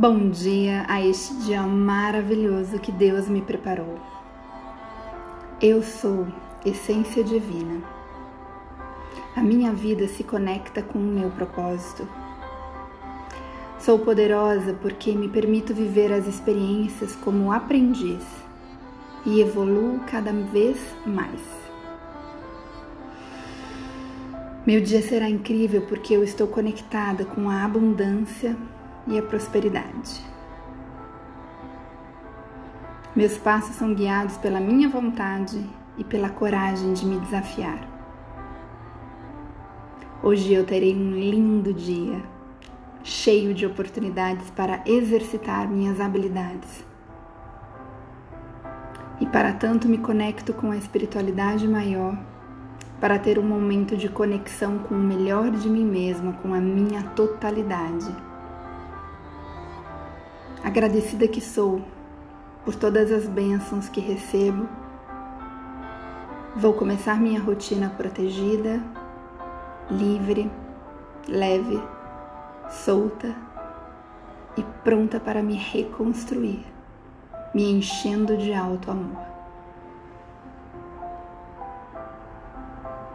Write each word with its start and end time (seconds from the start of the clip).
Bom 0.00 0.30
dia 0.30 0.86
a 0.88 0.98
este 1.06 1.34
dia 1.40 1.60
maravilhoso 1.62 2.78
que 2.78 2.90
Deus 2.90 3.28
me 3.28 3.42
preparou. 3.42 4.00
Eu 5.60 5.82
sou 5.82 6.26
essência 6.64 7.22
divina. 7.22 7.82
A 9.36 9.42
minha 9.42 9.74
vida 9.74 10.08
se 10.08 10.24
conecta 10.24 10.80
com 10.80 10.98
o 10.98 11.02
meu 11.02 11.28
propósito. 11.28 12.08
Sou 13.78 13.98
poderosa 13.98 14.72
porque 14.80 15.12
me 15.12 15.28
permito 15.28 15.74
viver 15.74 16.10
as 16.14 16.26
experiências 16.26 17.14
como 17.16 17.52
aprendiz 17.52 18.24
e 19.26 19.42
evoluo 19.42 20.00
cada 20.10 20.32
vez 20.32 20.78
mais. 21.04 21.42
Meu 24.66 24.80
dia 24.80 25.02
será 25.02 25.28
incrível 25.28 25.82
porque 25.82 26.16
eu 26.16 26.24
estou 26.24 26.46
conectada 26.46 27.26
com 27.26 27.50
a 27.50 27.66
abundância 27.66 28.56
e 29.06 29.18
a 29.18 29.22
prosperidade. 29.22 30.30
Meus 33.14 33.36
passos 33.36 33.74
são 33.74 33.92
guiados 33.92 34.36
pela 34.38 34.60
minha 34.60 34.88
vontade 34.88 35.68
e 35.98 36.04
pela 36.04 36.28
coragem 36.28 36.92
de 36.92 37.04
me 37.04 37.18
desafiar. 37.18 37.88
Hoje 40.22 40.52
eu 40.52 40.64
terei 40.64 40.94
um 40.94 41.10
lindo 41.10 41.74
dia, 41.74 42.22
cheio 43.02 43.52
de 43.52 43.66
oportunidades 43.66 44.48
para 44.50 44.80
exercitar 44.86 45.68
minhas 45.68 46.00
habilidades. 46.00 46.84
E 49.20 49.26
para 49.26 49.52
tanto 49.54 49.88
me 49.88 49.98
conecto 49.98 50.54
com 50.54 50.70
a 50.70 50.76
espiritualidade 50.76 51.66
maior, 51.66 52.16
para 53.00 53.18
ter 53.18 53.38
um 53.38 53.46
momento 53.46 53.96
de 53.96 54.08
conexão 54.08 54.78
com 54.78 54.94
o 54.94 54.98
melhor 54.98 55.50
de 55.50 55.68
mim 55.68 55.84
mesma, 55.84 56.32
com 56.34 56.54
a 56.54 56.60
minha 56.60 57.02
totalidade 57.02 58.29
Agradecida 60.62 61.26
que 61.26 61.40
sou 61.40 61.80
por 62.64 62.74
todas 62.74 63.10
as 63.10 63.26
bênçãos 63.26 63.88
que 63.88 64.00
recebo, 64.00 64.68
vou 66.54 66.74
começar 66.74 67.18
minha 67.18 67.40
rotina 67.40 67.88
protegida, 67.88 68.82
livre, 69.90 70.50
leve, 71.26 71.82
solta 72.68 73.34
e 74.56 74.62
pronta 74.84 75.18
para 75.18 75.42
me 75.42 75.54
reconstruir, 75.54 76.64
me 77.54 77.70
enchendo 77.70 78.36
de 78.36 78.52
alto 78.52 78.90
amor. 78.90 79.29